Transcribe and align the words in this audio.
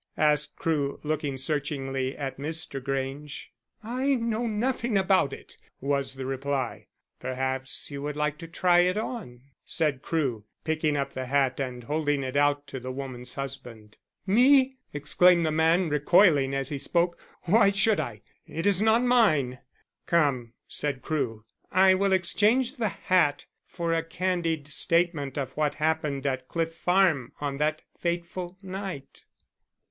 asked 0.17 0.55
Crewe 0.55 0.99
looking 1.03 1.37
searchingly 1.37 2.17
at 2.17 2.39
Mr. 2.39 2.83
Grange. 2.83 3.51
"I 3.83 4.15
know 4.15 4.47
nothing 4.47 4.97
about 4.97 5.31
it," 5.31 5.57
was 5.79 6.15
the 6.15 6.25
reply. 6.25 6.87
"Perhaps 7.19 7.91
you 7.91 8.01
would 8.01 8.15
like 8.15 8.39
to 8.39 8.47
try 8.47 8.79
it 8.79 8.97
on," 8.97 9.41
said 9.63 10.01
Crewe, 10.01 10.43
picking 10.63 10.97
up 10.97 11.13
the 11.13 11.27
hat 11.27 11.59
and 11.59 11.83
holding 11.83 12.23
it 12.23 12.35
out 12.35 12.65
to 12.65 12.79
the 12.79 12.91
woman's 12.91 13.35
husband. 13.35 13.95
"Me?" 14.25 14.75
exclaimed 14.91 15.45
the 15.45 15.51
man, 15.51 15.87
recoiling 15.87 16.55
as 16.55 16.69
he 16.69 16.79
spoke. 16.79 17.19
"Why 17.43 17.69
should 17.69 17.99
I? 17.99 18.23
It 18.47 18.65
is 18.65 18.81
not 18.81 19.03
mine." 19.03 19.59
"Come," 20.07 20.53
said 20.67 21.03
Crewe, 21.03 21.45
"I 21.71 21.93
will 21.93 22.11
exchange 22.11 22.77
the 22.77 22.89
hat 22.89 23.45
for 23.67 23.93
a 23.93 24.01
candid 24.01 24.67
statement 24.67 25.37
of 25.37 25.51
what 25.55 25.75
happened 25.75 26.25
at 26.25 26.47
Cliff 26.47 26.73
Farm 26.73 27.33
on 27.39 27.57
that 27.57 27.83
fateful 27.95 28.57
night." 28.63 29.25